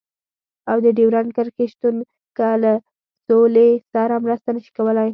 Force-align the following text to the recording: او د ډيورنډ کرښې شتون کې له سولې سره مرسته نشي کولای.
او 0.69 0.77
د 0.85 0.87
ډيورنډ 0.97 1.29
کرښې 1.35 1.65
شتون 1.73 1.95
کې 2.37 2.51
له 2.63 2.73
سولې 3.27 3.69
سره 3.93 4.15
مرسته 4.25 4.49
نشي 4.55 4.71
کولای. 4.77 5.09